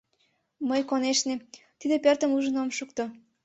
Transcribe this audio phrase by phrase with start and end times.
[0.69, 1.35] Мый, конешне,
[1.79, 3.03] тиде пӧртым ужын ом шукто.